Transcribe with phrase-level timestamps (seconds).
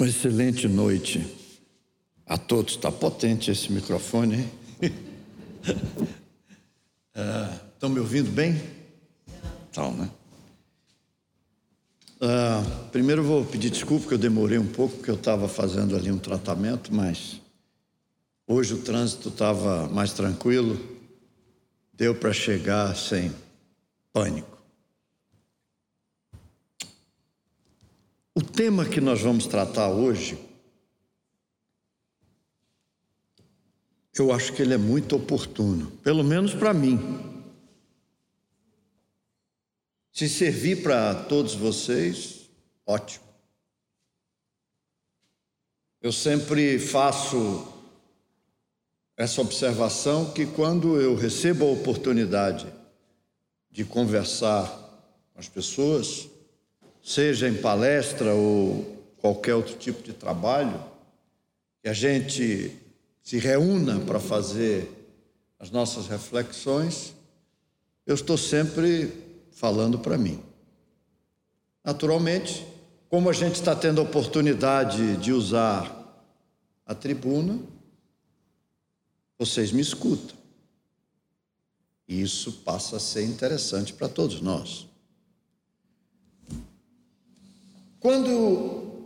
[0.00, 1.26] Uma excelente noite
[2.24, 2.76] a todos.
[2.76, 4.50] Está potente esse microfone, hein?
[7.12, 8.58] Estão é, me ouvindo bem?
[9.66, 10.10] Estão, né?
[12.16, 16.10] Uh, primeiro vou pedir desculpa que eu demorei um pouco, porque eu estava fazendo ali
[16.10, 17.38] um tratamento, mas
[18.46, 20.80] hoje o trânsito estava mais tranquilo,
[21.92, 23.30] deu para chegar sem
[24.14, 24.60] pânico.
[28.34, 30.38] O tema que nós vamos tratar hoje,
[34.14, 36.98] eu acho que ele é muito oportuno, pelo menos para mim.
[40.12, 42.50] Se servir para todos vocês,
[42.84, 43.24] ótimo.
[46.02, 47.66] Eu sempre faço
[49.16, 52.70] essa observação que quando eu recebo a oportunidade
[53.70, 54.68] de conversar
[55.32, 56.28] com as pessoas,
[57.02, 60.82] seja em palestra ou qualquer outro tipo de trabalho,
[61.82, 62.76] que a gente
[63.22, 64.90] se reúna para fazer
[65.58, 67.14] as nossas reflexões,
[68.06, 69.12] eu estou sempre
[69.52, 70.42] falando para mim.
[71.84, 72.66] Naturalmente,
[73.08, 75.96] como a gente está tendo a oportunidade de usar
[76.86, 77.58] a tribuna,
[79.38, 80.36] vocês me escutam.
[82.06, 84.89] E isso passa a ser interessante para todos nós.
[88.00, 89.04] Quando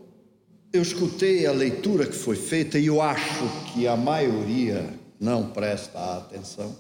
[0.72, 6.16] eu escutei a leitura que foi feita, e eu acho que a maioria não presta
[6.18, 6.76] atenção,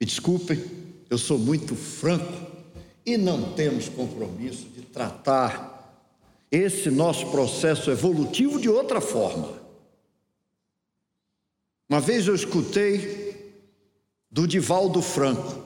[0.00, 0.64] me desculpem,
[1.10, 2.46] eu sou muito franco
[3.04, 6.06] e não temos compromisso de tratar
[6.48, 9.60] esse nosso processo evolutivo de outra forma.
[11.88, 13.58] Uma vez eu escutei
[14.30, 15.60] do Divaldo Franco,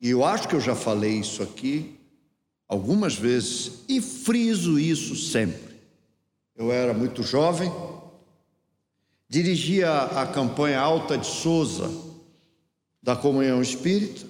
[0.00, 2.00] e eu acho que eu já falei isso aqui
[2.72, 5.76] algumas vezes e friso isso sempre.
[6.56, 7.70] Eu era muito jovem,
[9.28, 11.90] dirigia a campanha Alta de Souza
[13.02, 14.26] da Comunhão Espírita.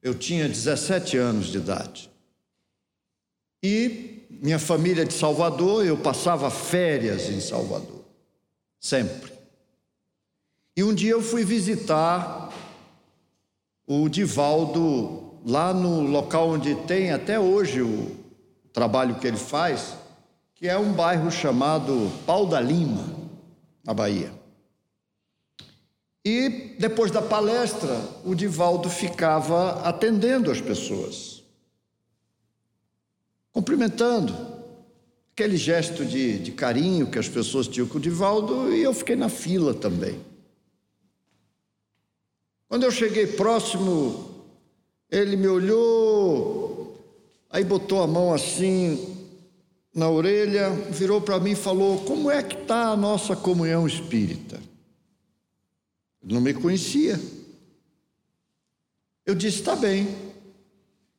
[0.00, 2.08] Eu tinha 17 anos de idade.
[3.60, 8.04] E minha família é de Salvador, eu passava férias em Salvador,
[8.78, 9.32] sempre.
[10.76, 12.52] E um dia eu fui visitar
[13.84, 18.16] o Divaldo lá no local onde tem até hoje o
[18.72, 19.94] trabalho que ele faz,
[20.54, 23.04] que é um bairro chamado Pau da Lima,
[23.84, 24.32] na Bahia.
[26.24, 31.44] E depois da palestra, o Divaldo ficava atendendo as pessoas,
[33.52, 34.34] cumprimentando,
[35.32, 39.16] aquele gesto de, de carinho que as pessoas tinham com o Divaldo, e eu fiquei
[39.16, 40.18] na fila também.
[42.66, 44.33] Quando eu cheguei próximo
[45.14, 47.00] ele me olhou,
[47.48, 49.14] aí botou a mão assim
[49.94, 54.60] na orelha, virou para mim e falou: Como é que está a nossa comunhão espírita?
[56.20, 57.20] Ele não me conhecia.
[59.24, 60.08] Eu disse: Está bem.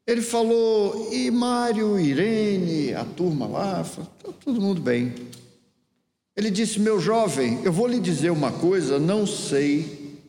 [0.05, 3.81] Ele falou: E Mário, Irene, a turma lá?
[3.85, 5.15] Falei, tá todo mundo bem.
[6.35, 10.19] Ele disse: Meu jovem, eu vou lhe dizer uma coisa, não sei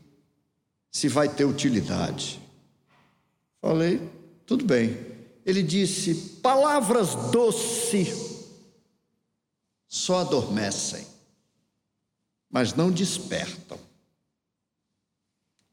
[0.92, 2.45] se vai ter utilidade.
[3.60, 4.00] Falei,
[4.46, 4.96] tudo bem.
[5.44, 8.36] Ele disse: palavras doces
[9.86, 11.06] só adormecem,
[12.50, 13.78] mas não despertam.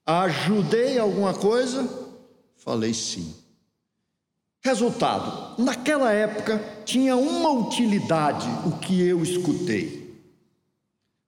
[0.05, 1.87] Ajudei alguma coisa?
[2.57, 3.35] Falei sim.
[4.61, 10.03] Resultado: naquela época tinha uma utilidade o que eu escutei.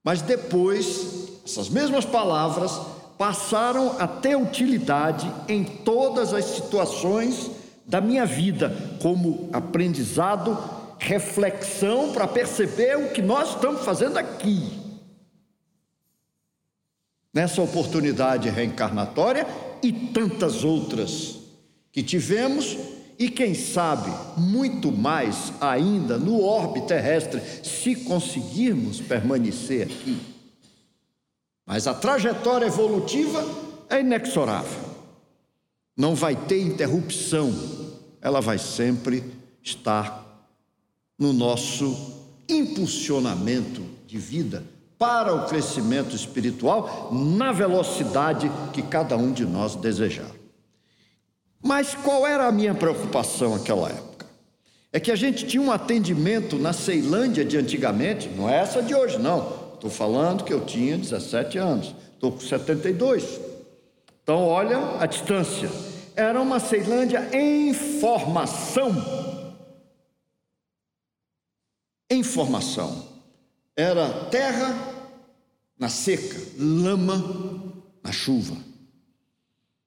[0.02, 7.50] Mas depois, essas mesmas palavras passaram a ter utilidade em todas as situações
[7.86, 10.58] da minha vida, como aprendizado,
[10.98, 14.84] reflexão para perceber o que nós estamos fazendo aqui.
[17.32, 19.46] Nessa oportunidade reencarnatória
[19.82, 21.38] e tantas outras
[21.92, 22.76] que tivemos,
[23.18, 30.35] e quem sabe muito mais ainda no orbe terrestre, se conseguirmos permanecer aqui.
[31.66, 33.44] Mas a trajetória evolutiva
[33.90, 34.86] é inexorável.
[35.96, 37.52] Não vai ter interrupção.
[38.20, 39.24] Ela vai sempre
[39.62, 40.24] estar
[41.18, 42.14] no nosso
[42.48, 44.62] impulsionamento de vida
[44.96, 50.30] para o crescimento espiritual na velocidade que cada um de nós desejar.
[51.62, 54.26] Mas qual era a minha preocupação naquela época?
[54.92, 58.94] É que a gente tinha um atendimento na Ceilândia de antigamente, não é essa de
[58.94, 59.65] hoje, não.
[59.76, 63.40] Estou falando que eu tinha 17 anos, estou com 72.
[64.22, 65.70] Então, olha a distância.
[66.16, 68.92] Era uma Ceilândia em formação.
[72.10, 73.04] em formação.
[73.76, 74.74] Era terra
[75.78, 77.72] na seca, lama
[78.02, 78.56] na chuva.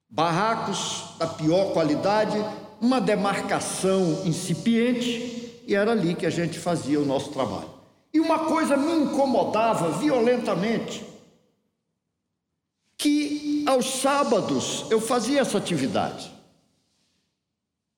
[0.10, 2.38] Barracos da pior qualidade,
[2.82, 7.79] uma demarcação incipiente, e era ali que a gente fazia o nosso trabalho.
[8.14, 11.06] E uma coisa me incomodava violentamente,
[12.98, 16.32] que aos sábados eu fazia essa atividade.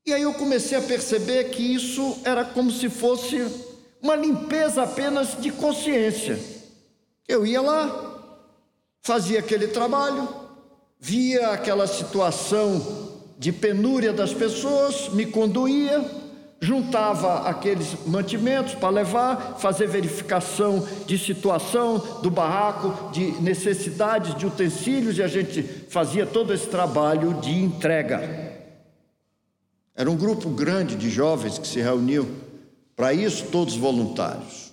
[0.05, 3.47] E aí eu comecei a perceber que isso era como se fosse
[4.01, 6.39] uma limpeza apenas de consciência.
[7.27, 8.47] Eu ia lá,
[9.01, 10.27] fazia aquele trabalho,
[10.99, 15.99] via aquela situação de penúria das pessoas, me conduía,
[16.61, 25.17] juntava aqueles mantimentos para levar, fazer verificação de situação do barraco, de necessidades de utensílios,
[25.17, 28.61] e a gente fazia todo esse trabalho de entrega.
[29.95, 32.29] Era um grupo grande de jovens que se reuniu
[32.95, 34.71] para isso, todos voluntários.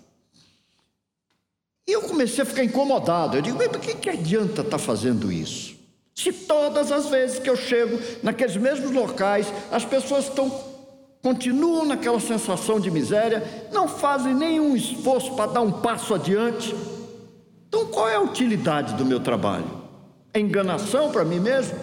[1.86, 3.38] E eu comecei a ficar incomodado.
[3.38, 5.74] Eu digo, mas por que, que adianta estar tá fazendo isso?
[6.14, 10.67] Se todas as vezes que eu chego naqueles mesmos locais, as pessoas estão
[11.22, 16.74] continuam naquela sensação de miséria, não fazem nenhum esforço para dar um passo adiante.
[17.68, 19.66] Então, qual é a utilidade do meu trabalho?
[20.32, 21.78] É enganação para mim mesmo?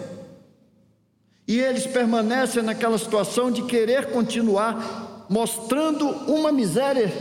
[1.46, 7.12] E eles permanecem naquela situação de querer continuar mostrando uma miséria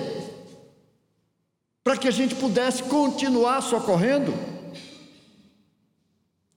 [1.83, 4.33] para que a gente pudesse continuar socorrendo.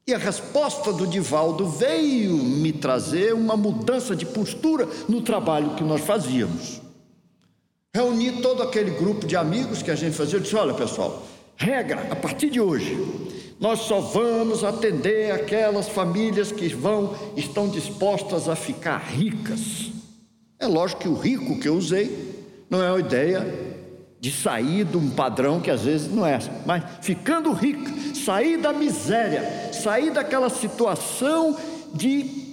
[0.08, 5.84] E a resposta do Divaldo veio me trazer uma mudança de postura no trabalho que
[5.84, 6.81] nós fazíamos.
[7.94, 11.22] Reuni todo aquele grupo de amigos que a gente fazia, eu disse: olha pessoal,
[11.58, 12.96] regra, a partir de hoje,
[13.60, 19.93] nós só vamos atender aquelas famílias que vão, estão dispostas a ficar ricas.
[20.58, 22.34] É lógico que o rico que eu usei
[22.70, 23.77] não é uma ideia
[24.20, 28.73] de sair de um padrão que às vezes não é, mas ficando rico, sair da
[28.73, 31.56] miséria, sair daquela situação
[31.94, 32.49] de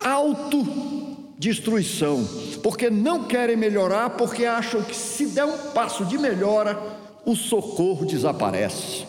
[0.00, 2.28] autodestruição,
[2.62, 6.78] porque não querem melhorar, porque acham que se der um passo de melhora,
[7.24, 9.06] o socorro desaparece.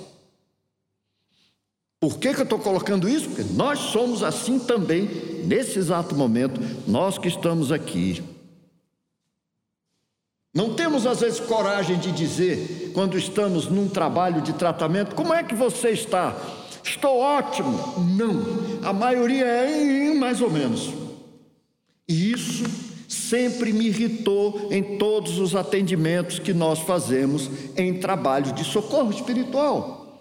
[2.00, 3.28] Por que, que eu estou colocando isso?
[3.28, 5.04] Porque nós somos assim também,
[5.46, 8.24] nesse exato momento, nós que estamos aqui.
[10.54, 15.44] Não temos às vezes coragem de dizer, quando estamos num trabalho de tratamento, como é
[15.44, 16.36] que você está?
[16.84, 17.72] Estou ótimo.
[18.18, 20.92] Não, a maioria é mais ou menos.
[22.08, 22.64] E isso
[23.08, 30.20] sempre me irritou em todos os atendimentos que nós fazemos em trabalho de socorro espiritual.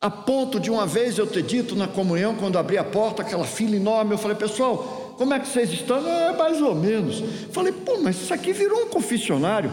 [0.00, 3.44] A ponto de uma vez eu ter dito na comunhão, quando abri a porta, aquela
[3.44, 6.06] fila enorme, eu falei, pessoal, como é que vocês estão?
[6.06, 7.22] É, mais ou menos.
[7.52, 9.72] Falei, pô, mas isso aqui virou um confessionário.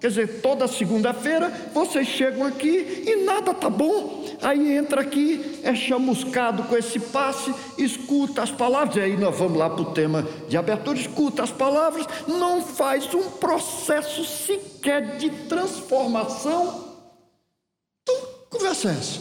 [0.00, 4.24] Quer dizer, toda segunda-feira vocês chegam aqui e nada tá bom.
[4.40, 8.96] Aí entra aqui, é chamuscado com esse passe, escuta as palavras.
[8.96, 13.12] E aí nós vamos lá para o tema de abertura: escuta as palavras, não faz
[13.12, 16.96] um processo sequer de transformação.
[18.02, 18.16] Então,
[18.48, 19.20] conversa é essa.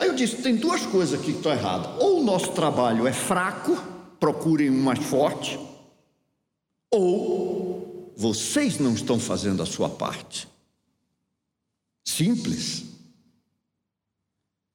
[0.00, 1.90] Aí eu disse: tem duas coisas aqui que estão erradas.
[2.00, 3.78] Ou o nosso trabalho é fraco,
[4.18, 5.58] procurem um mais forte,
[6.90, 10.48] ou vocês não estão fazendo a sua parte.
[12.04, 12.84] Simples.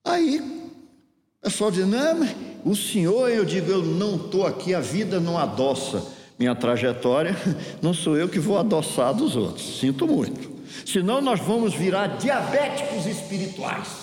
[0.05, 2.27] Aí, o pessoal diz: não,
[2.65, 6.05] o senhor, eu digo, eu não estou aqui, a vida não adoça
[6.37, 7.35] minha trajetória,
[7.81, 10.51] não sou eu que vou adoçar dos outros, sinto muito.
[10.85, 14.00] Senão nós vamos virar diabéticos espirituais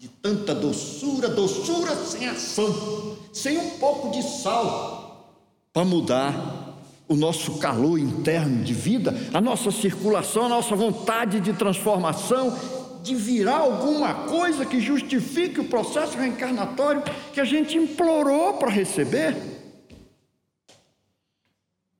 [0.00, 5.30] de tanta doçura, doçura sem ação, sem um pouco de sal,
[5.74, 11.52] para mudar o nosso calor interno de vida, a nossa circulação, a nossa vontade de
[11.52, 12.58] transformação,
[13.02, 17.02] de virar alguma coisa que justifique o processo reencarnatório
[17.34, 19.36] que a gente implorou para receber.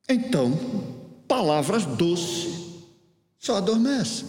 [0.09, 0.59] Então,
[1.29, 2.81] palavras doces
[3.39, 4.27] só adormecem.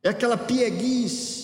[0.00, 1.35] É aquela pieguice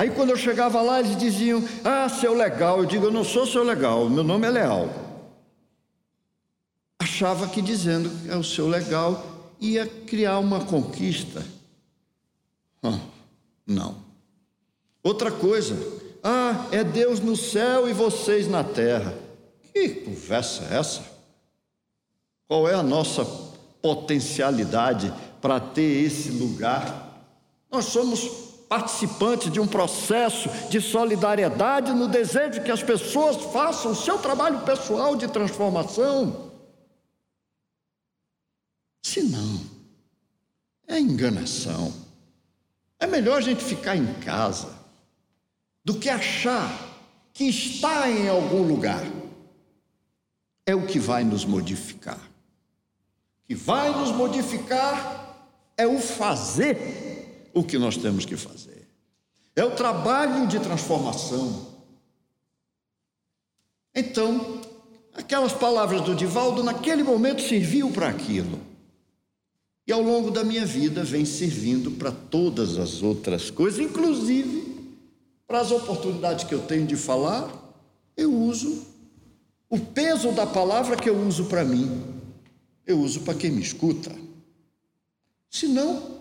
[0.00, 2.78] Aí quando eu chegava lá, eles diziam: Ah, seu legal.
[2.78, 4.88] Eu digo: Eu não sou seu legal, meu nome é Leal.
[6.98, 11.44] Achava que dizendo que é o seu legal ia criar uma conquista.
[12.82, 12.98] Ah,
[13.66, 13.96] não.
[15.02, 15.76] Outra coisa,
[16.22, 19.14] ah, é Deus no céu e vocês na terra.
[19.70, 21.02] Que conversa é essa?
[22.48, 23.22] Qual é a nossa
[23.82, 27.22] potencialidade para ter esse lugar?
[27.70, 33.96] Nós somos participante de um processo de solidariedade no desejo que as pessoas façam o
[33.96, 36.52] seu trabalho pessoal de transformação.
[39.02, 39.60] Se não,
[40.86, 41.92] é enganação.
[43.00, 44.72] É melhor a gente ficar em casa
[45.84, 46.70] do que achar
[47.32, 49.02] que está em algum lugar.
[50.64, 52.20] É o que vai nos modificar.
[52.20, 55.42] O que vai nos modificar
[55.76, 57.19] é o fazer
[57.54, 58.88] o que nós temos que fazer.
[59.54, 61.66] É o trabalho de transformação.
[63.94, 64.60] Então,
[65.12, 68.60] aquelas palavras do Divaldo naquele momento serviu para aquilo.
[69.86, 74.70] E ao longo da minha vida vem servindo para todas as outras coisas, inclusive
[75.46, 77.50] para as oportunidades que eu tenho de falar,
[78.16, 78.86] eu uso
[79.68, 82.04] o peso da palavra que eu uso para mim,
[82.86, 84.14] eu uso para quem me escuta.
[85.50, 86.19] Senão,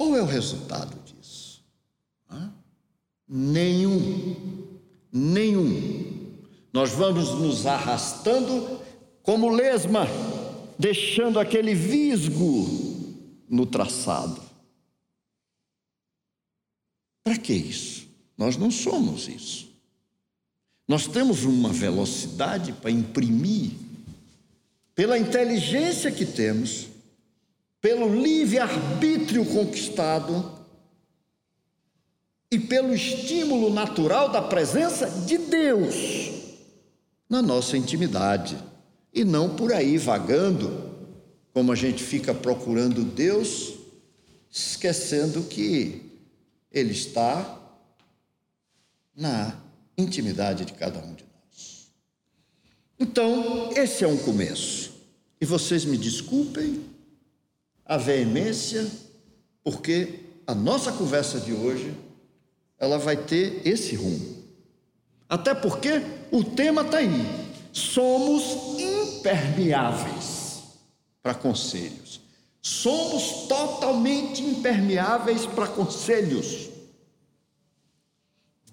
[0.00, 1.62] qual é o resultado disso?
[2.30, 2.50] Hã?
[3.28, 4.80] Nenhum.
[5.12, 6.32] Nenhum.
[6.72, 8.80] Nós vamos nos arrastando
[9.22, 10.06] como lesma
[10.78, 12.66] deixando aquele visgo
[13.46, 14.40] no traçado.
[17.22, 18.08] Para que isso?
[18.38, 19.68] Nós não somos isso.
[20.88, 23.72] Nós temos uma velocidade para imprimir,
[24.94, 26.88] pela inteligência que temos,
[27.80, 30.58] pelo livre-arbítrio conquistado
[32.50, 35.94] e pelo estímulo natural da presença de Deus
[37.28, 38.58] na nossa intimidade
[39.14, 40.90] e não por aí vagando,
[41.52, 43.74] como a gente fica procurando Deus,
[44.50, 46.02] esquecendo que
[46.72, 47.58] Ele está
[49.14, 49.56] na
[49.96, 51.92] intimidade de cada um de nós.
[52.98, 54.90] Então, esse é um começo.
[55.40, 56.84] E vocês me desculpem
[57.90, 58.88] a veemência,
[59.64, 61.92] porque a nossa conversa de hoje
[62.78, 64.44] ela vai ter esse rumo.
[65.28, 67.26] Até porque o tema está aí.
[67.72, 70.62] Somos impermeáveis
[71.20, 72.20] para conselhos.
[72.62, 76.68] Somos totalmente impermeáveis para conselhos.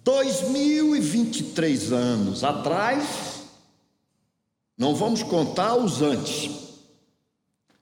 [0.03, 3.47] 2023 anos atrás,
[4.77, 6.66] não vamos contar os antes,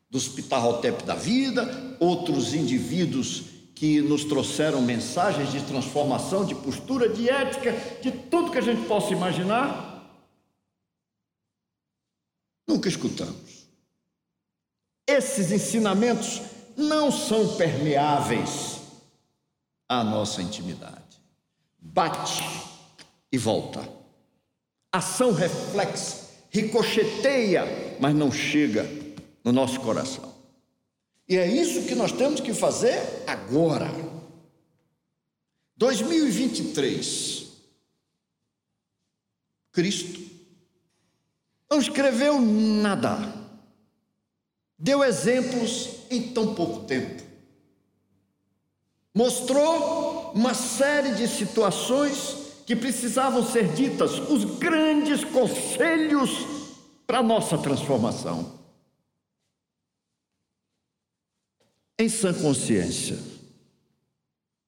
[0.10, 7.30] dos Pitarrotep da vida, outros indivíduos que nos trouxeram mensagens de transformação, de postura, de
[7.30, 10.10] ética, de tudo que a gente possa imaginar.
[12.68, 13.68] Nunca escutamos.
[15.06, 16.42] Esses ensinamentos
[16.78, 18.80] não são permeáveis
[19.88, 21.04] à nossa intimidade.
[21.78, 22.44] Bate
[23.32, 23.88] e volta.
[24.92, 29.05] Ação reflexa, ricocheteia, mas não chega
[29.46, 30.34] no nosso coração.
[31.30, 33.90] E é isso que nós temos que fazer agora.
[35.78, 37.46] 2023.
[39.72, 40.20] Cristo
[41.70, 43.18] não escreveu nada.
[44.78, 47.24] Deu exemplos em tão pouco tempo.
[49.14, 52.36] Mostrou uma série de situações
[52.66, 56.32] que precisavam ser ditas, os grandes conselhos
[57.06, 58.64] para a nossa transformação.
[61.98, 63.18] Em sã consciência,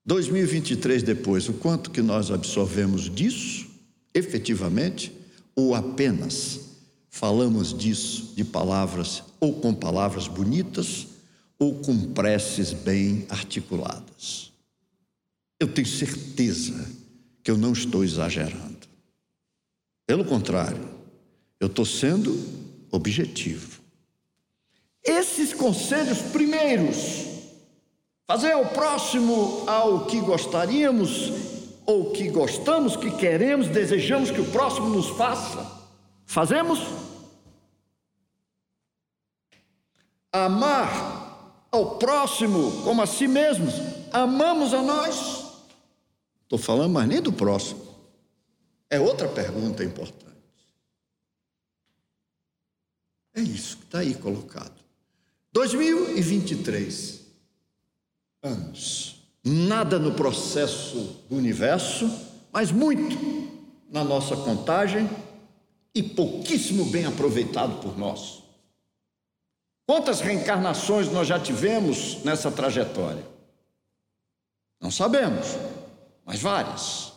[0.06, 3.66] 2023 depois, o quanto que nós absorvemos disso,
[4.14, 5.12] efetivamente,
[5.54, 6.60] ou apenas
[7.10, 11.08] falamos disso de palavras, ou com palavras bonitas,
[11.58, 14.50] ou com preces bem articuladas.
[15.60, 16.90] Eu tenho certeza
[17.42, 18.88] que eu não estou exagerando.
[20.06, 20.88] Pelo contrário,
[21.60, 22.40] eu estou sendo
[22.90, 23.77] objetivo.
[25.04, 27.24] Esses conselhos primeiros,
[28.26, 31.32] fazer ao próximo ao que gostaríamos,
[31.86, 35.78] ou que gostamos, que queremos, desejamos que o próximo nos faça.
[36.26, 36.78] Fazemos?
[40.32, 43.74] amar ao próximo como a si mesmos,
[44.12, 45.46] amamos a nós?
[46.42, 47.86] Estou falando, mas nem do próximo.
[48.90, 50.26] É outra pergunta importante.
[53.34, 54.77] É isso que está aí colocado.
[55.52, 57.20] 2023
[58.42, 59.22] anos.
[59.44, 62.10] Nada no processo do universo,
[62.52, 63.16] mas muito
[63.90, 65.08] na nossa contagem
[65.94, 68.42] e pouquíssimo bem aproveitado por nós.
[69.86, 73.26] Quantas reencarnações nós já tivemos nessa trajetória?
[74.80, 75.46] Não sabemos,
[76.24, 77.12] mas várias.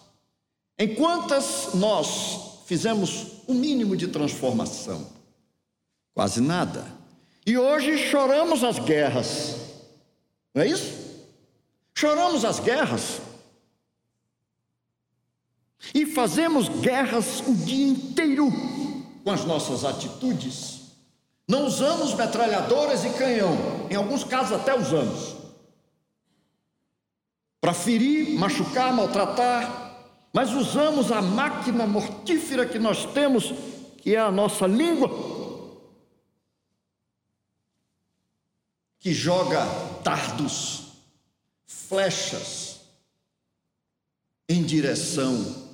[0.79, 5.05] Em quantas nós fizemos o mínimo de transformação?
[6.13, 7.00] Quase nada.
[7.45, 9.55] E hoje choramos as guerras.
[10.53, 11.01] Não é isso?
[11.95, 13.19] Choramos as guerras.
[15.93, 18.51] E fazemos guerras o dia inteiro
[19.24, 20.81] com as nossas atitudes
[21.48, 23.57] Não usamos metralhadoras e canhão,
[23.89, 25.36] em alguns casos até usamos.
[27.60, 29.91] Para ferir, machucar, maltratar,
[30.31, 33.53] mas usamos a máquina mortífera que nós temos,
[33.98, 35.10] que é a nossa língua,
[39.01, 39.65] que joga
[40.03, 40.84] dardos,
[41.65, 42.81] flechas
[44.48, 45.70] em direção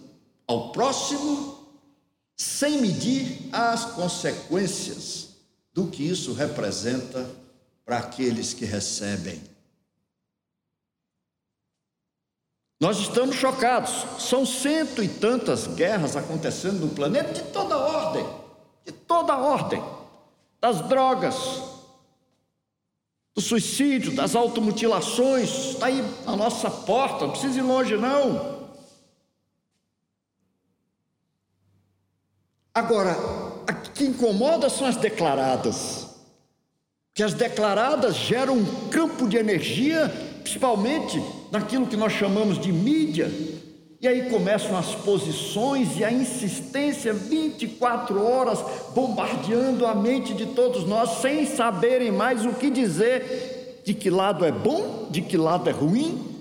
[0.48, 1.67] ao próximo,
[2.38, 5.27] sem medir as consequências
[5.74, 7.29] do que isso representa
[7.84, 9.43] para aqueles que recebem.
[12.79, 14.24] Nós estamos chocados.
[14.24, 18.25] São cento e tantas guerras acontecendo no planeta de toda ordem,
[18.86, 19.84] de toda ordem,
[20.62, 21.36] das drogas,
[23.38, 28.65] do suicídio, das automutilações, está aí na nossa porta, não precisa ir longe não.
[32.74, 33.15] Agora,
[33.67, 36.08] a que incomoda são as declaradas.
[37.13, 40.10] Que as declaradas geram um campo de energia,
[40.41, 43.32] principalmente naquilo que nós chamamos de mídia.
[44.00, 48.60] E aí começam as posições e a insistência 24 horas
[48.94, 54.46] bombardeando a mente de todos nós sem saberem mais o que dizer, de que lado
[54.46, 56.38] é bom, de que lado é ruim,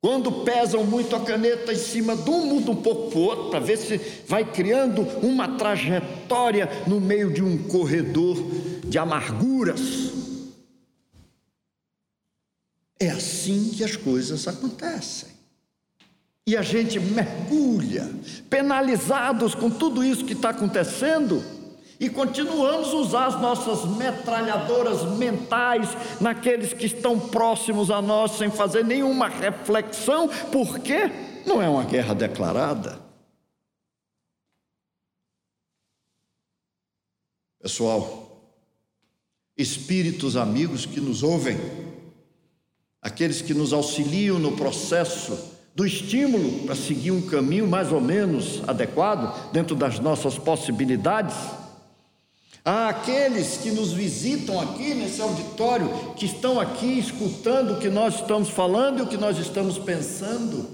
[0.00, 3.50] quando pesam muito a caneta em cima de um, muda um pouco para o outro,
[3.50, 8.36] para ver se vai criando uma trajetória no meio de um corredor
[8.84, 10.12] de amarguras.
[13.00, 15.31] É assim que as coisas acontecem.
[16.46, 18.10] E a gente mergulha,
[18.50, 21.42] penalizados com tudo isso que está acontecendo
[22.02, 25.88] e continuamos a usar as nossas metralhadoras mentais
[26.20, 31.08] naqueles que estão próximos a nós, sem fazer nenhuma reflexão, porque
[31.46, 33.00] não é uma guerra declarada.
[37.60, 38.52] Pessoal,
[39.56, 41.56] espíritos amigos que nos ouvem,
[43.00, 48.62] aqueles que nos auxiliam no processo do estímulo para seguir um caminho mais ou menos
[48.68, 51.34] adequado, dentro das nossas possibilidades,
[52.64, 58.20] Há aqueles que nos visitam aqui nesse auditório, que estão aqui escutando o que nós
[58.20, 60.68] estamos falando e o que nós estamos pensando,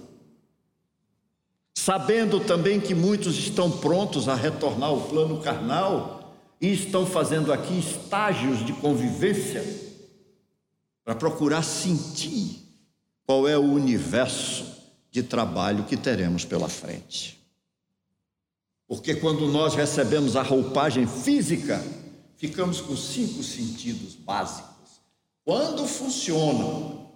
[1.74, 7.78] sabendo também que muitos estão prontos a retornar ao plano carnal e estão fazendo aqui
[7.78, 9.64] estágios de convivência
[11.02, 12.68] para procurar sentir
[13.26, 14.76] qual é o universo
[15.11, 17.38] de trabalho que teremos pela frente.
[18.87, 21.83] Porque quando nós recebemos a roupagem física,
[22.37, 25.01] ficamos com cinco sentidos básicos.
[25.44, 27.11] Quando funcionam,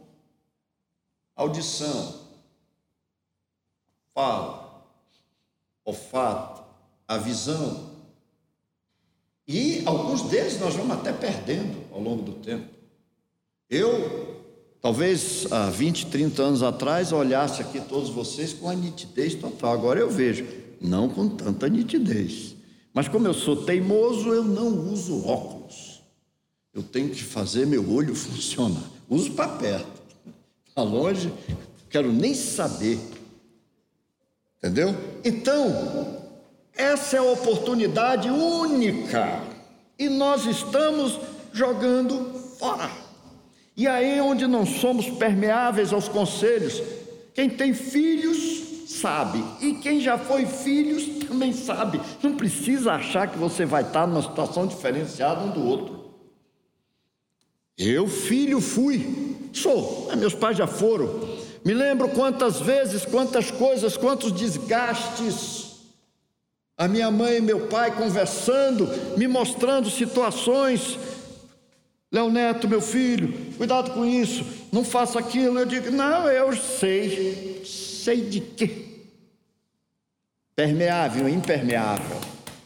[1.35, 2.29] audição,
[4.15, 4.85] fala,
[5.85, 6.63] olfato,
[7.09, 7.93] a visão,
[9.47, 12.73] e alguns deles nós vamos até perdendo ao longo do tempo.
[13.69, 14.32] Eu,
[14.83, 19.73] talvez há 20, 30 anos atrás, olhasse aqui todos vocês com a nitidez total.
[19.73, 20.45] Agora eu vejo
[20.81, 22.57] não com tanta nitidez.
[22.93, 26.03] Mas como eu sou teimoso, eu não uso óculos.
[26.75, 28.91] Eu tenho que fazer meu olho funcionar.
[29.09, 30.03] Uso para perto.
[30.75, 31.33] Para longe,
[31.89, 32.99] quero nem saber.
[34.59, 34.95] Entendeu?
[35.25, 36.23] Então,
[36.75, 39.43] essa é a oportunidade única.
[39.99, 41.19] E nós estamos
[41.53, 43.02] jogando fora.
[43.83, 46.81] E aí onde não somos permeáveis aos conselhos,
[47.35, 49.43] quem tem filhos sabe.
[49.61, 52.01] E quem já foi filhos também sabe.
[52.23, 56.15] Não precisa achar que você vai estar numa situação diferenciada um do outro.
[57.77, 59.51] Eu, filho, fui.
[59.53, 60.09] Sou.
[60.17, 61.21] Meus pais já foram.
[61.65, 65.73] Me lembro quantas vezes, quantas coisas, quantos desgastes.
[66.79, 70.97] A minha mãe e meu pai conversando, me mostrando situações.
[72.13, 75.59] Léo Neto, meu filho, cuidado com isso, não faça aquilo.
[75.59, 77.63] Eu digo, não, eu sei.
[77.65, 78.93] Sei de quê?
[80.55, 82.19] permeável impermeável,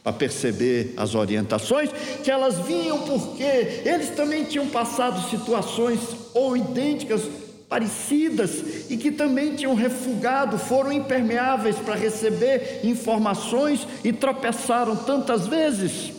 [0.03, 1.91] para perceber as orientações,
[2.23, 6.01] que elas vinham porque eles também tinham passado situações
[6.35, 7.23] ou idênticas,
[7.69, 16.13] parecidas, e que também tinham refugado, foram impermeáveis para receber informações e tropeçaram tantas vezes.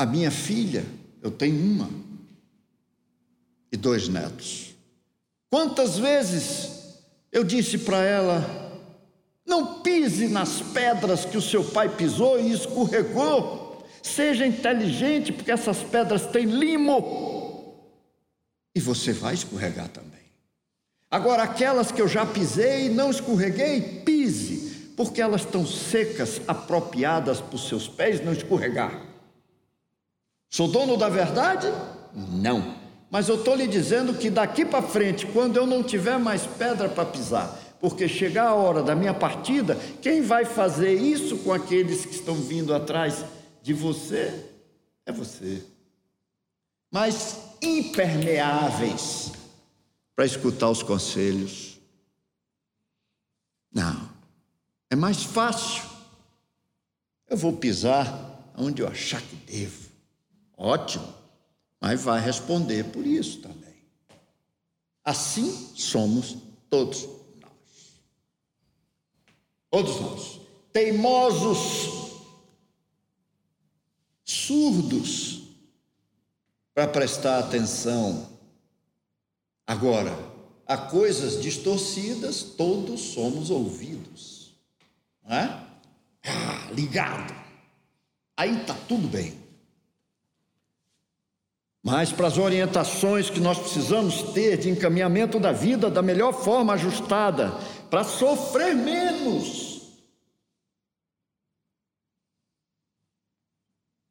[0.00, 0.82] A minha filha,
[1.22, 1.90] eu tenho uma
[3.70, 4.74] e dois netos.
[5.50, 6.96] Quantas vezes
[7.30, 8.80] eu disse para ela:
[9.44, 13.86] não pise nas pedras que o seu pai pisou e escorregou.
[14.02, 17.76] Seja inteligente, porque essas pedras têm limo.
[18.74, 20.24] E você vai escorregar também.
[21.10, 27.38] Agora, aquelas que eu já pisei e não escorreguei, pise, porque elas estão secas, apropriadas
[27.42, 29.09] para os seus pés não escorregar.
[30.50, 31.72] Sou dono da verdade?
[32.12, 32.74] Não.
[33.08, 36.88] Mas eu estou lhe dizendo que daqui para frente, quando eu não tiver mais pedra
[36.88, 42.04] para pisar, porque chegar a hora da minha partida, quem vai fazer isso com aqueles
[42.04, 43.24] que estão vindo atrás
[43.62, 44.44] de você
[45.06, 45.64] é você.
[46.90, 49.32] Mas impermeáveis
[50.16, 51.78] para escutar os conselhos.
[53.72, 54.10] Não.
[54.90, 55.84] É mais fácil.
[57.28, 59.89] Eu vou pisar onde eu achar que devo.
[60.60, 61.14] Ótimo.
[61.80, 63.82] Mas vai responder por isso também.
[65.02, 66.36] Assim somos
[66.68, 67.08] todos
[67.40, 67.50] nós.
[69.70, 70.40] Todos nós.
[70.70, 72.20] Teimosos,
[74.22, 75.44] surdos
[76.74, 78.28] para prestar atenção.
[79.66, 80.12] Agora,
[80.66, 84.54] a coisas distorcidas, todos somos ouvidos.
[85.24, 85.66] Não é?
[86.22, 87.34] Ah, ligado.
[88.36, 89.39] Aí está tudo bem.
[91.82, 96.74] Mas para as orientações que nós precisamos ter de encaminhamento da vida da melhor forma
[96.74, 97.50] ajustada,
[97.88, 99.80] para sofrer menos,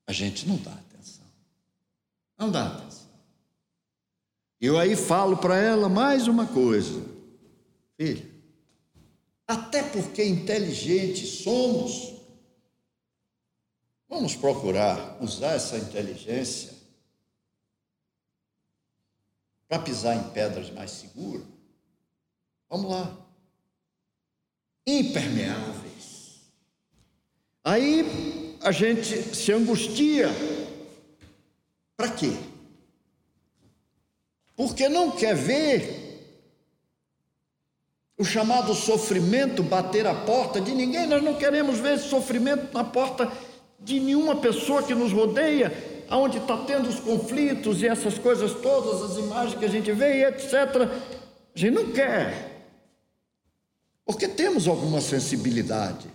[0.07, 1.25] a gente não dá atenção.
[2.37, 3.07] Não dá atenção.
[4.59, 7.05] Eu aí falo para ela mais uma coisa.
[7.95, 8.27] Filha,
[9.47, 12.15] até porque inteligentes somos,
[14.09, 16.78] vamos procurar usar essa inteligência
[19.69, 21.45] para pisar em pedras mais seguras.
[22.67, 23.15] Vamos lá.
[24.85, 26.41] Impermeáveis.
[27.63, 30.27] Aí a gente se angustia.
[31.95, 32.33] Para quê?
[34.55, 35.99] Porque não quer ver
[38.17, 41.07] o chamado sofrimento bater a porta de ninguém.
[41.07, 43.31] Nós não queremos ver esse sofrimento na porta
[43.79, 45.71] de nenhuma pessoa que nos rodeia,
[46.09, 50.19] aonde está tendo os conflitos e essas coisas todas, as imagens que a gente vê
[50.19, 50.53] e etc.
[51.55, 52.67] A gente não quer,
[54.05, 56.09] porque temos alguma sensibilidade,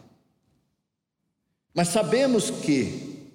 [1.73, 3.33] mas sabemos que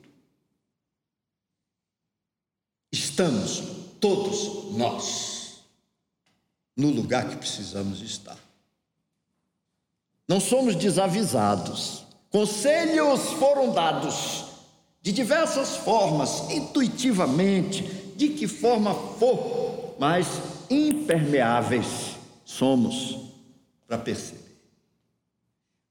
[2.91, 3.63] estamos
[3.99, 5.63] todos nós
[6.75, 8.37] no lugar que precisamos estar.
[10.27, 12.05] Não somos desavisados.
[12.29, 14.48] Conselhos foram dados
[15.01, 17.83] de diversas formas, intuitivamente,
[18.15, 20.27] de que forma for, mas
[20.69, 23.17] impermeáveis somos
[23.87, 24.39] para perceber.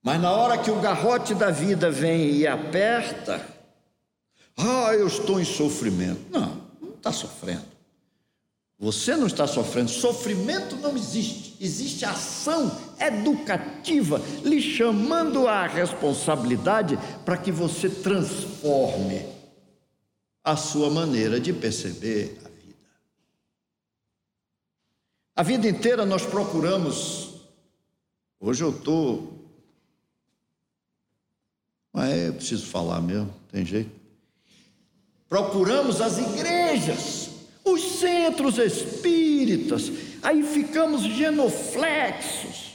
[0.02, 3.44] Mas na hora que o garrote da vida vem e aperta,
[4.56, 6.20] ah, eu estou em sofrimento.
[6.30, 7.77] Não, não está sofrendo.
[8.80, 17.36] Você não está sofrendo, sofrimento não existe, existe ação educativa lhe chamando à responsabilidade para
[17.36, 19.26] que você transforme
[20.44, 22.76] a sua maneira de perceber a vida.
[25.34, 27.34] A vida inteira nós procuramos,
[28.38, 29.44] hoje eu estou,
[31.92, 33.90] mas é, eu preciso falar mesmo, tem jeito.
[35.28, 37.27] Procuramos as igrejas
[37.72, 39.90] os centros espíritas,
[40.22, 42.74] aí ficamos genoflexos,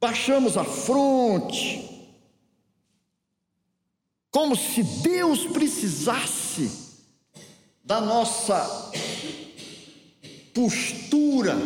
[0.00, 1.88] baixamos a fronte,
[4.30, 6.88] como se Deus precisasse
[7.82, 8.92] da nossa
[10.54, 11.56] postura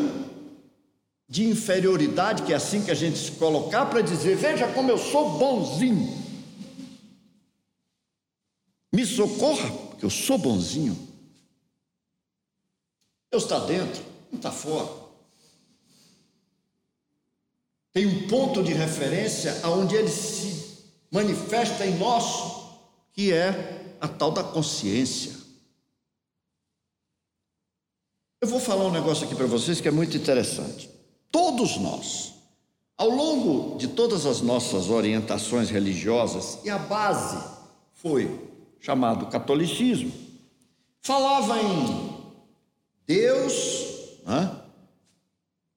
[1.28, 4.98] de inferioridade, que é assim que a gente se colocar para dizer: veja como eu
[4.98, 6.22] sou bonzinho.
[8.92, 11.11] Me socorra, porque eu sou bonzinho.
[13.32, 14.90] Deus está dentro, não está fora.
[17.90, 22.66] Tem um ponto de referência aonde ele se manifesta em nós,
[23.14, 25.32] que é a tal da consciência.
[28.38, 30.90] Eu vou falar um negócio aqui para vocês que é muito interessante.
[31.30, 32.34] Todos nós,
[32.98, 37.42] ao longo de todas as nossas orientações religiosas, e a base
[37.94, 40.12] foi chamado catolicismo,
[41.00, 42.21] falava em
[43.06, 43.92] Deus,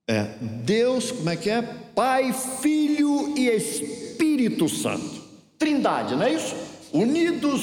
[0.06, 0.24] é,
[0.64, 1.62] Deus, como é que é?
[1.62, 5.24] Pai, Filho e Espírito Santo.
[5.58, 6.54] Trindade, não é isso?
[6.92, 7.62] Unidos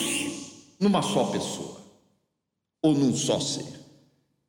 [0.80, 1.82] numa só pessoa,
[2.82, 3.66] ou num só ser.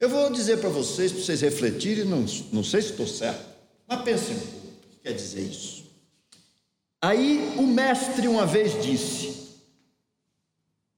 [0.00, 3.46] Eu vou dizer para vocês, para vocês refletirem, não, não sei se estou certo,
[3.86, 5.84] mas pensem um pouco o que quer dizer isso.
[7.00, 9.50] Aí o mestre uma vez disse: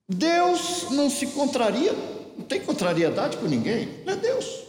[0.08, 1.92] Deus não se contraria
[2.36, 4.64] não tem contrariedade com ninguém, não é Deus.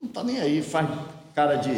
[0.00, 0.88] Não está nem aí, faz
[1.34, 1.70] cara de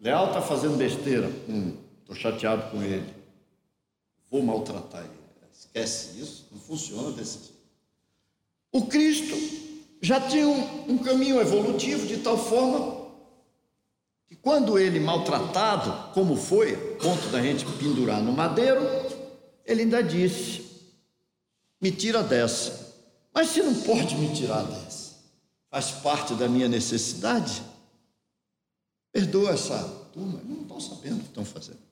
[0.00, 1.30] leal, está fazendo besteira.
[1.48, 3.06] Hum, estou chateado com ele,
[4.30, 5.24] vou maltratar ele.
[5.52, 7.54] Esquece isso, não funciona desse jeito.
[8.72, 9.36] O Cristo
[10.00, 13.04] já tinha um, um caminho evolutivo de tal forma
[14.28, 18.82] que quando ele maltratado, como foi, ponto da gente pendurar no madeiro,
[19.64, 20.64] ele ainda disse:
[21.80, 22.83] me tira dessa.
[23.34, 25.16] Mas se não pode me tirar dessa,
[25.68, 27.64] faz parte da minha necessidade,
[29.10, 31.82] perdoa essa turma, não estão sabendo o que estão fazendo.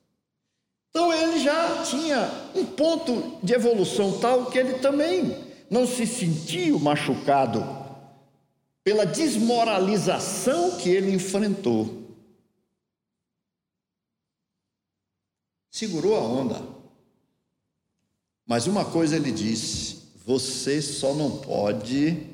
[0.91, 6.79] Então ele já tinha um ponto de evolução tal que ele também não se sentiu
[6.79, 7.65] machucado
[8.85, 12.03] pela desmoralização que ele enfrentou.
[15.71, 16.63] Segurou a onda.
[18.47, 22.27] Mas uma coisa ele disse: você só não pode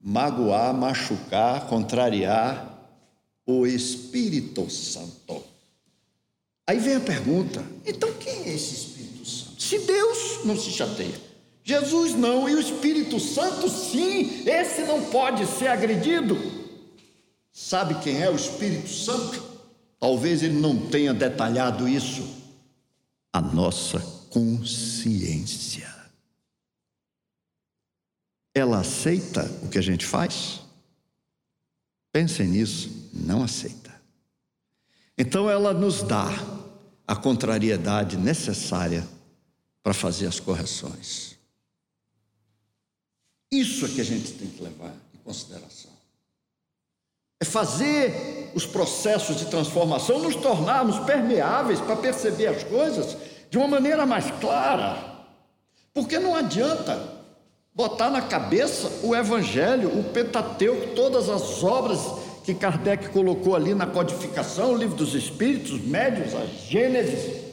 [0.00, 2.90] magoar, machucar, contrariar
[3.46, 5.42] o Espírito Santo.
[6.66, 9.62] Aí vem a pergunta: então quem é esse Espírito Santo?
[9.62, 11.20] Se Deus não se chateia,
[11.62, 16.36] Jesus não, e o Espírito Santo sim, esse não pode ser agredido.
[17.52, 19.42] Sabe quem é o Espírito Santo?
[19.98, 22.24] Talvez ele não tenha detalhado isso.
[23.32, 25.90] A nossa consciência.
[28.54, 30.60] Ela aceita o que a gente faz?
[32.12, 33.98] Pensem nisso, não aceita.
[35.16, 36.28] Então ela nos dá
[37.06, 39.08] a contrariedade necessária
[39.82, 41.38] para fazer as correções.
[43.50, 45.92] Isso é que a gente tem que levar em consideração.
[47.40, 53.16] É fazer os processos de transformação, nos tornarmos permeáveis para perceber as coisas
[53.56, 54.98] de uma maneira mais clara.
[55.94, 57.02] Porque não adianta
[57.74, 61.98] botar na cabeça o Evangelho, o Pentateuco, todas as obras
[62.44, 67.44] que Kardec colocou ali na codificação, o livro dos Espíritos, Médios, a Gênesis.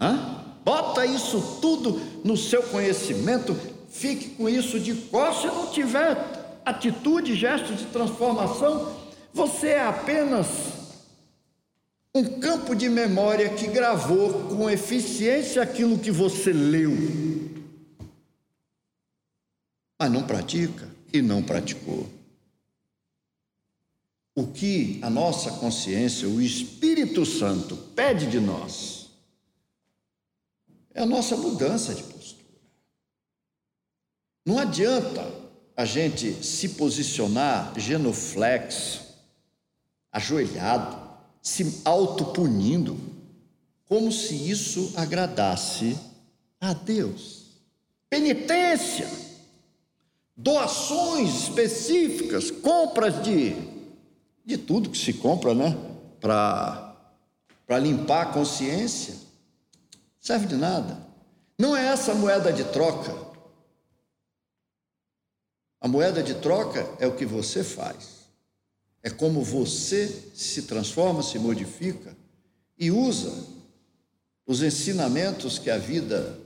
[0.00, 0.36] Hã?
[0.64, 3.56] Bota isso tudo no seu conhecimento,
[3.90, 5.34] fique com isso de cor.
[5.34, 6.16] Se não tiver
[6.64, 8.92] atitude, gesto de transformação,
[9.34, 10.79] você é apenas
[12.14, 16.92] um campo de memória que gravou com eficiência aquilo que você leu,
[19.98, 22.08] mas não pratica e não praticou.
[24.34, 29.00] O que a nossa consciência, o Espírito Santo, pede de nós
[30.94, 32.44] é a nossa mudança de postura.
[34.44, 35.26] Não adianta
[35.76, 39.00] a gente se posicionar genuflexo,
[40.12, 40.99] ajoelhado,
[41.42, 42.98] se autopunindo,
[43.86, 45.98] como se isso agradasse
[46.60, 47.46] a Deus.
[48.08, 49.08] Penitência,
[50.36, 53.56] doações específicas, compras de,
[54.44, 55.76] de tudo que se compra, né?
[56.20, 59.14] Para limpar a consciência,
[60.20, 60.98] serve de nada.
[61.58, 63.14] Não é essa moeda de troca.
[65.80, 68.19] A moeda de troca é o que você faz.
[69.02, 72.16] É como você se transforma, se modifica
[72.78, 73.46] e usa
[74.46, 76.38] os ensinamentos que a vida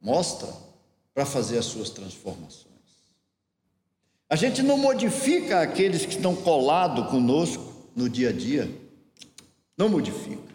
[0.00, 0.48] mostra
[1.14, 2.72] para fazer as suas transformações.
[4.28, 8.74] A gente não modifica aqueles que estão colados conosco no dia a dia,
[9.76, 10.54] não modifica,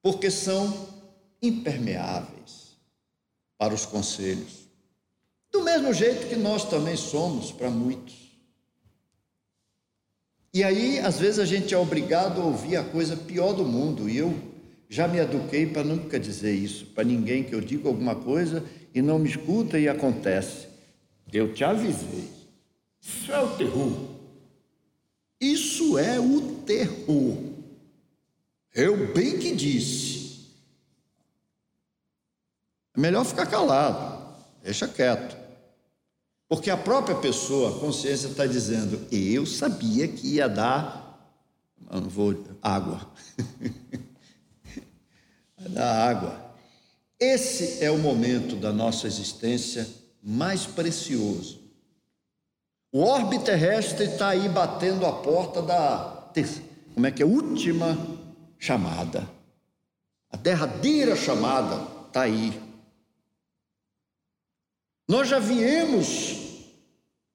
[0.00, 0.88] porque são
[1.42, 2.76] impermeáveis
[3.58, 4.68] para os conselhos.
[5.50, 8.19] Do mesmo jeito que nós também somos para muitos.
[10.52, 14.08] E aí, às vezes, a gente é obrigado a ouvir a coisa pior do mundo.
[14.08, 14.34] E eu
[14.88, 19.00] já me eduquei para nunca dizer isso para ninguém que eu digo alguma coisa e
[19.00, 20.66] não me escuta e acontece.
[21.32, 22.28] Eu te avisei.
[23.00, 23.92] Isso é o terror.
[25.40, 27.38] Isso é o terror.
[28.74, 30.50] Eu bem que disse.
[32.96, 34.34] É melhor ficar calado.
[34.62, 35.39] Deixa quieto.
[36.50, 41.38] Porque a própria pessoa, a consciência, está dizendo: eu sabia que ia dar,
[41.88, 43.08] não vou, água.
[45.70, 46.54] Dar água.
[47.18, 49.86] Esse é o momento da nossa existência
[50.22, 51.60] mais precioso.
[52.90, 56.30] O orbe terrestre está aí batendo a porta da,
[56.94, 57.96] como é que é, última
[58.58, 59.28] chamada.
[60.30, 62.69] A derradeira chamada está aí.
[65.10, 66.36] Nós já viemos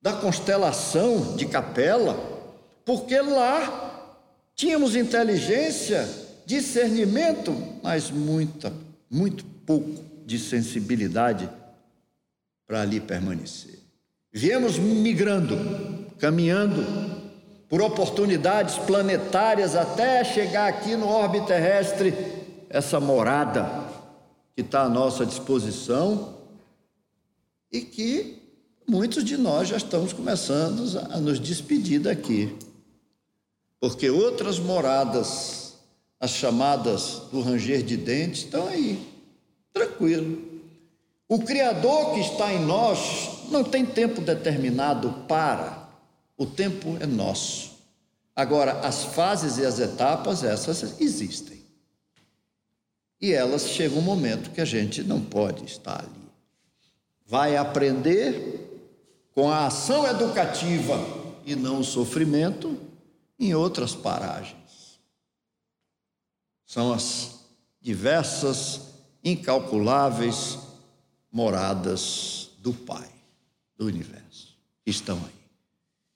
[0.02, 2.18] da constelação de Capela,
[2.86, 4.16] porque lá
[4.56, 6.08] tínhamos inteligência,
[6.46, 8.72] discernimento, mas muita,
[9.12, 11.50] muito pouco de sensibilidade
[12.66, 13.78] para ali permanecer.
[14.32, 15.58] Viemos migrando,
[16.18, 16.82] caminhando
[17.68, 22.14] por oportunidades planetárias até chegar aqui no orbe terrestre,
[22.70, 23.70] essa morada
[24.56, 26.35] que está à nossa disposição
[27.76, 28.42] e que
[28.88, 32.56] muitos de nós já estamos começando a nos despedir daqui.
[33.82, 35.74] Porque outras moradas,
[36.20, 39.06] as chamadas do ranger de dentes, estão aí,
[39.74, 40.42] tranquilo.
[41.28, 45.90] O Criador que está em nós não tem tempo determinado para,
[46.38, 47.76] o tempo é nosso.
[48.34, 51.62] Agora, as fases e as etapas, essas existem.
[53.20, 56.25] E elas chegam um momento que a gente não pode estar ali.
[57.26, 58.62] Vai aprender
[59.34, 60.98] com a ação educativa
[61.46, 62.80] e não o sofrimento
[63.40, 65.00] em outras paragens.
[66.66, 67.40] São as
[67.82, 68.82] diversas,
[69.24, 70.58] incalculáveis
[71.32, 73.10] moradas do Pai
[73.78, 75.46] do universo que estão aí.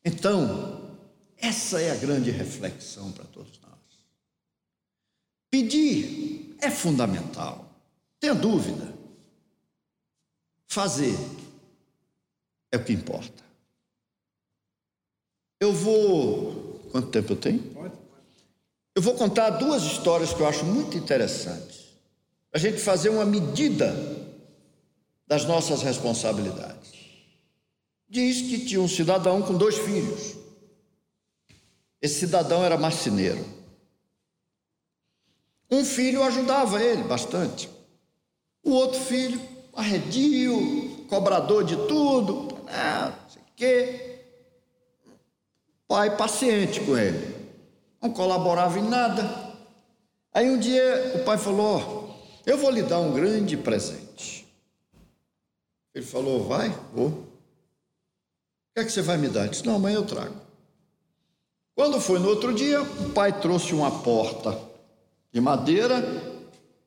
[0.05, 0.97] Então,
[1.37, 3.69] essa é a grande reflexão para todos nós.
[5.49, 7.69] Pedir é fundamental,
[8.19, 8.98] tenha dúvida.
[10.69, 11.17] Fazer
[12.71, 13.43] é o que importa.
[15.59, 16.79] Eu vou.
[16.91, 17.59] Quanto tempo eu tenho?
[17.59, 17.93] Pode.
[18.95, 21.85] Eu vou contar duas histórias que eu acho muito interessantes.
[22.53, 23.95] A gente fazer uma medida
[25.27, 26.93] das nossas responsabilidades.
[28.07, 30.35] Diz que tinha um cidadão com dois filhos.
[31.99, 33.43] Esse cidadão era marceneiro.
[35.69, 37.69] Um filho ajudava ele bastante.
[38.63, 39.39] O outro filho,
[39.79, 44.19] arredio, cobrador de tudo, ah, não sei o quê.
[45.87, 47.35] Pai paciente com ele.
[48.01, 49.49] Não colaborava em nada.
[50.33, 52.15] Aí um dia o pai falou:
[52.45, 54.47] Eu vou lhe dar um grande presente.
[55.93, 57.07] Ele falou: Vai, vou.
[57.07, 57.27] O
[58.75, 59.41] que é que você vai me dar?
[59.41, 60.35] Ele disse: Não, amanhã eu trago.
[61.75, 64.59] Quando foi no outro dia, o pai trouxe uma porta
[65.31, 66.03] de madeira,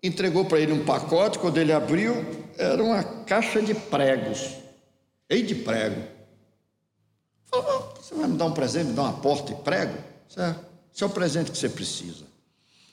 [0.03, 1.39] entregou para ele um pacote.
[1.39, 4.57] Quando ele abriu, era uma caixa de pregos,
[5.31, 6.03] cheio de prego.
[7.47, 9.99] Falou: Você vai me dar um presente, me dar uma porta e prego?
[10.29, 10.65] Certo?
[10.95, 12.25] Esse é o presente que você precisa.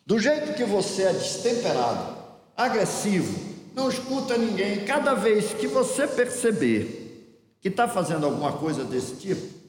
[0.05, 2.17] Do jeito que você é destemperado,
[2.55, 4.85] agressivo, não escuta ninguém.
[4.85, 9.59] Cada vez que você perceber que está fazendo alguma coisa desse tipo,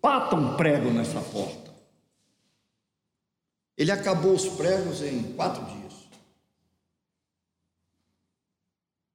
[0.00, 1.72] bata um prego nessa porta.
[3.76, 5.92] Ele acabou os pregos em quatro dias.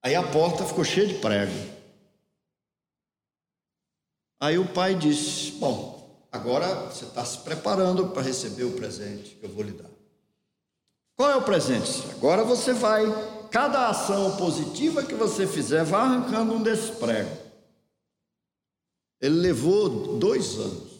[0.02, 1.80] Aí a porta ficou cheia de prego.
[4.40, 9.46] Aí o pai disse: Bom, agora você está se preparando para receber o presente que
[9.46, 9.90] eu vou lhe dar.
[11.16, 12.10] Qual é o presente?
[12.12, 13.06] Agora você vai
[13.52, 17.38] cada ação positiva que você fizer, vá arrancando um desses pregos.
[19.20, 20.94] Ele levou dois anos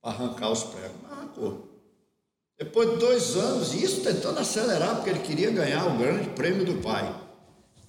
[0.00, 1.68] para arrancar os pregos, mas arrancou.
[2.56, 6.80] Depois de dois anos, isso tentando acelerar, porque ele queria ganhar o grande prêmio do
[6.80, 7.29] pai.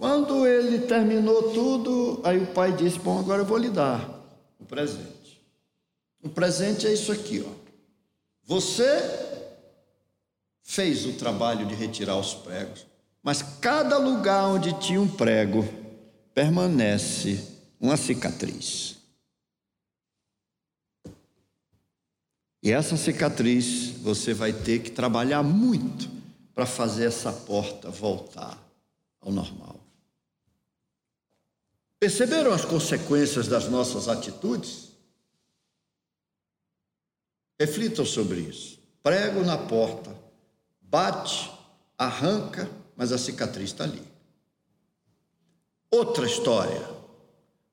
[0.01, 4.09] Quando ele terminou tudo, aí o pai disse: Bom, agora eu vou lhe dar
[4.59, 5.39] o presente.
[6.23, 7.51] O presente é isso aqui, ó.
[8.43, 8.83] Você
[10.63, 12.83] fez o trabalho de retirar os pregos.
[13.21, 15.63] Mas cada lugar onde tinha um prego
[16.33, 18.97] permanece uma cicatriz.
[22.63, 26.09] E essa cicatriz você vai ter que trabalhar muito
[26.55, 28.57] para fazer essa porta voltar
[29.21, 29.80] ao normal.
[32.01, 34.89] Perceberam as consequências das nossas atitudes?
[37.59, 38.79] Reflitam sobre isso.
[39.03, 40.11] Prego na porta,
[40.81, 41.51] bate,
[41.95, 44.01] arranca, mas a cicatriz está ali.
[45.91, 46.89] Outra história.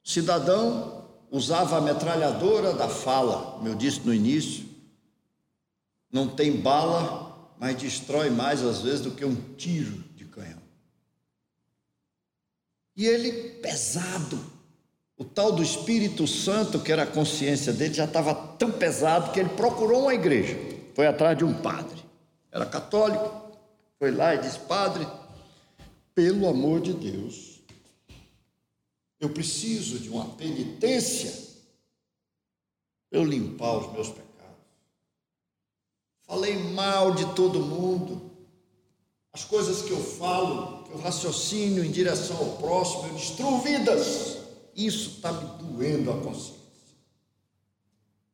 [0.04, 4.68] O cidadão usava a metralhadora da fala, como eu disse no início.
[6.12, 10.04] Não tem bala, mas destrói mais às vezes do que um tiro.
[12.98, 14.58] E ele pesado.
[15.16, 19.38] O tal do Espírito Santo, que era a consciência dele, já estava tão pesado que
[19.38, 20.56] ele procurou uma igreja.
[20.94, 22.04] Foi atrás de um padre.
[22.50, 23.56] Era católico,
[24.00, 25.06] foi lá e disse: Padre,
[26.12, 27.60] pelo amor de Deus,
[29.20, 31.30] eu preciso de uma penitência
[33.08, 34.56] para eu limpar os meus pecados.
[36.26, 38.30] Falei mal de todo mundo,
[39.32, 44.38] as coisas que eu falo, eu raciocínio em direção ao próximo, eu destruo vidas.
[44.74, 46.58] Isso está me doendo a consciência.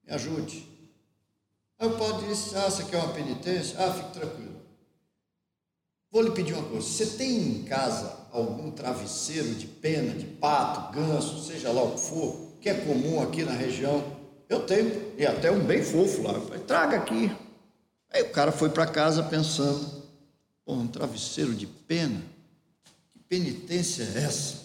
[0.07, 0.69] Me ajude.
[1.81, 3.77] O padre disse: Ah, você quer uma penitência?
[3.79, 4.55] Ah, fique tranquilo.
[6.11, 10.93] Vou lhe pedir uma coisa: você tem em casa algum travesseiro de pena, de pato,
[10.93, 14.15] ganso, seja lá o que for, que é comum aqui na região?
[14.49, 16.33] eu tenho, e até um bem fofo lá.
[16.33, 17.35] Eu falei, traga aqui.
[18.13, 20.05] Aí o cara foi para casa pensando,
[20.65, 22.23] pô, um travesseiro de pena?
[23.35, 24.59] Penitência é essa?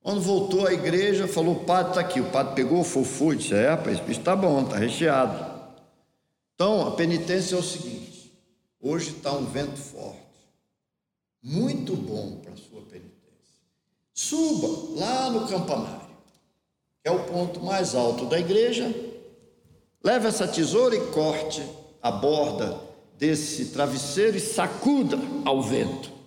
[0.00, 2.20] Quando voltou à igreja, falou: o padre está aqui.
[2.22, 5.52] O padre pegou o fofo e disse: É, rapaz, bicho está bom, está recheado.
[6.54, 8.32] Então, a penitência é o seguinte:
[8.80, 10.22] hoje está um vento forte,
[11.42, 13.12] muito bom para a sua penitência.
[14.14, 16.16] Suba lá no campanário,
[17.02, 18.90] que é o ponto mais alto da igreja,
[20.02, 21.62] leve essa tesoura e corte
[22.00, 22.80] a borda
[23.18, 26.21] desse travesseiro e sacuda ao vento.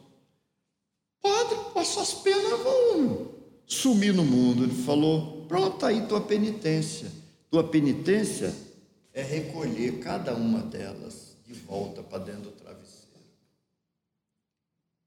[1.26, 3.32] Padre, as suas penas vão
[3.65, 4.63] sumir no mundo.
[4.63, 7.11] Ele falou: pronto, aí tua penitência.
[7.49, 8.55] Tua penitência
[9.11, 13.05] é recolher cada uma delas de volta para dentro do travesseiro.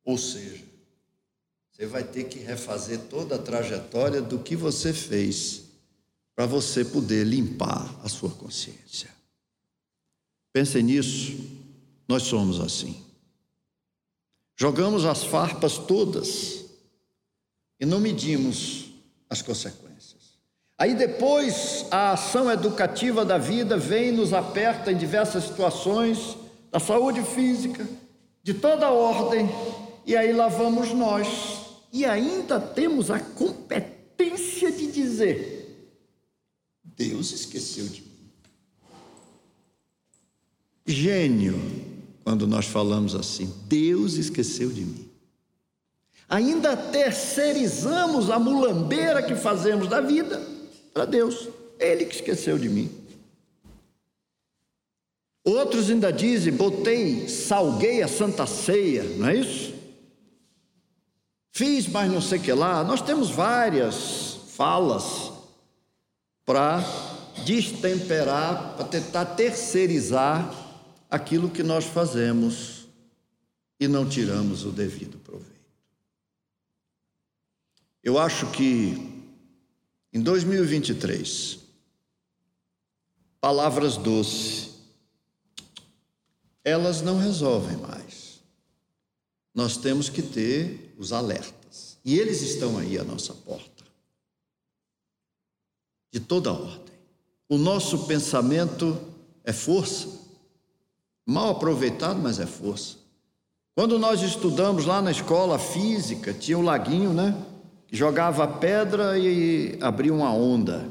[0.04, 0.64] Ou seja,
[1.70, 5.66] você vai ter que refazer toda a trajetória do que você fez
[6.34, 9.08] para você poder limpar a sua consciência.
[10.52, 11.36] Pensem nisso,
[12.08, 13.07] nós somos assim.
[14.60, 16.64] Jogamos as farpas todas
[17.78, 18.92] e não medimos
[19.30, 20.36] as consequências.
[20.76, 26.36] Aí depois a ação educativa da vida vem, nos aperta em diversas situações,
[26.72, 27.86] da saúde física,
[28.42, 29.48] de toda ordem,
[30.04, 31.78] e aí lá vamos nós.
[31.92, 35.88] E ainda temos a competência de dizer:
[36.82, 38.30] Deus esqueceu de mim.
[40.84, 41.87] Gênio,
[42.28, 45.08] quando nós falamos assim, Deus esqueceu de mim.
[46.28, 50.38] Ainda terceirizamos a mulambeira que fazemos da vida
[50.92, 51.48] para Deus.
[51.80, 52.90] Ele que esqueceu de mim.
[55.42, 59.72] Outros ainda dizem: botei, salguei a Santa Ceia, não é isso?
[61.50, 62.84] Fiz, mas não sei que lá.
[62.84, 65.32] Nós temos várias falas
[66.44, 66.84] para
[67.46, 70.67] destemperar, para tentar terceirizar
[71.10, 72.86] aquilo que nós fazemos
[73.80, 75.58] e não tiramos o devido proveito.
[78.02, 79.18] Eu acho que
[80.12, 81.58] em 2023,
[83.40, 84.74] palavras doces,
[86.64, 88.40] elas não resolvem mais.
[89.54, 91.98] Nós temos que ter os alertas.
[92.04, 93.84] E eles estão aí à nossa porta.
[96.10, 96.94] De toda ordem.
[97.48, 98.98] O nosso pensamento
[99.44, 100.17] é força.
[101.30, 102.96] Mal aproveitado, mas é força.
[103.74, 107.36] Quando nós estudamos lá na escola física, tinha um laguinho, né?
[107.92, 110.88] jogava pedra e abria uma onda.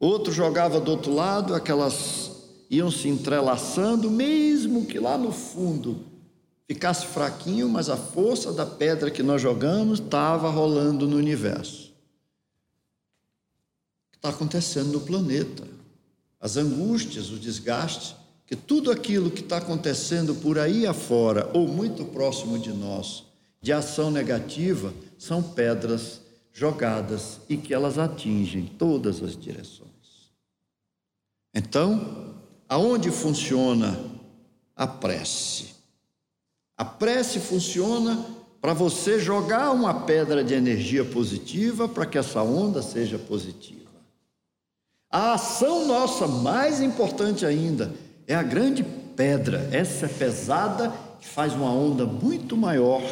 [0.00, 2.32] Outro jogava do outro lado, aquelas
[2.68, 6.04] iam se entrelaçando, mesmo que lá no fundo
[6.66, 11.92] ficasse fraquinho, mas a força da pedra que nós jogamos estava rolando no universo.
[14.08, 15.62] O que está acontecendo no planeta?
[16.40, 18.16] As angústias, o desgaste,
[18.46, 23.24] que tudo aquilo que está acontecendo por aí afora ou muito próximo de nós,
[23.60, 26.20] de ação negativa, são pedras
[26.52, 29.86] jogadas e que elas atingem todas as direções.
[31.52, 32.36] Então,
[32.68, 33.98] aonde funciona
[34.76, 35.74] a prece?
[36.76, 38.24] A prece funciona
[38.60, 43.76] para você jogar uma pedra de energia positiva para que essa onda seja positiva.
[45.10, 48.84] A ação nossa mais importante ainda é a grande
[49.16, 53.02] pedra, essa é pesada que faz uma onda muito maior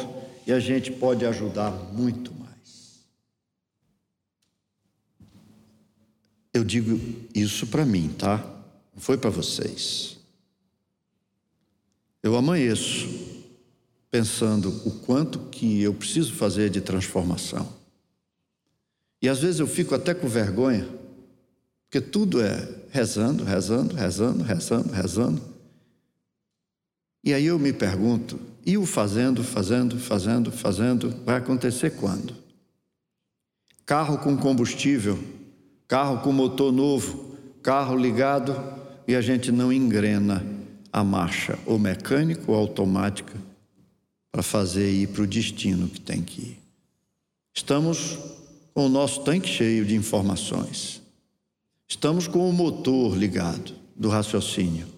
[0.45, 2.99] e a gente pode ajudar muito mais.
[6.53, 6.99] Eu digo
[7.33, 8.37] isso para mim, tá?
[8.93, 10.17] Não foi para vocês.
[12.21, 13.07] Eu amanheço
[14.09, 17.67] pensando o quanto que eu preciso fazer de transformação.
[19.21, 20.87] E às vezes eu fico até com vergonha,
[21.95, 25.41] porque tudo é rezando, rezando, rezando, rezando, rezando.
[27.23, 32.35] E aí eu me pergunto, e o fazendo, fazendo, fazendo, fazendo, vai acontecer quando?
[33.85, 35.17] Carro com combustível,
[35.87, 38.61] carro com motor novo, carro ligado
[39.07, 40.45] e a gente não engrena
[40.91, 43.35] a marcha, ou mecânica ou automática,
[44.33, 46.59] para fazer ir para o destino que tem que ir.
[47.53, 48.19] Estamos
[48.73, 51.04] com o nosso tanque cheio de informações.
[51.87, 54.95] Estamos com o motor ligado do raciocínio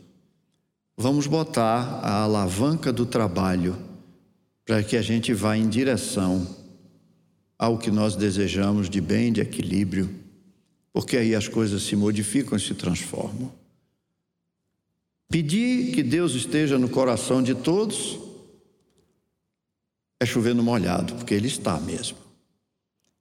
[0.98, 3.78] vamos botar a alavanca do trabalho
[4.66, 6.58] para que a gente vá em direção
[7.58, 10.10] ao que nós desejamos de bem, de equilíbrio,
[10.92, 13.52] porque aí as coisas se modificam e se transformam.
[15.30, 18.18] Pedir que Deus esteja no coração de todos
[20.20, 22.18] é chover no molhado, porque Ele está mesmo.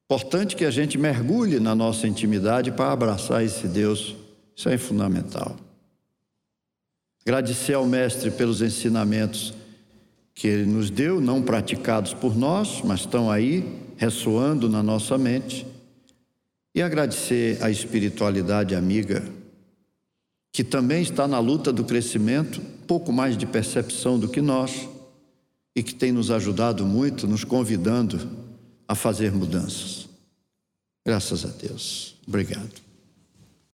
[0.08, 4.14] Importante que a gente mergulhe na nossa intimidade para abraçar esse Deus
[4.54, 5.56] Isso é fundamental.
[7.26, 9.52] Agradecer ao Mestre pelos ensinamentos
[10.32, 15.66] que ele nos deu, não praticados por nós, mas estão aí ressoando na nossa mente.
[16.74, 19.24] E agradecer à espiritualidade amiga,
[20.52, 24.88] que também está na luta do crescimento, pouco mais de percepção do que nós,
[25.74, 28.45] e que tem nos ajudado muito, nos convidando
[28.88, 30.08] a fazer mudanças.
[31.04, 32.16] Graças a Deus.
[32.26, 32.85] Obrigado.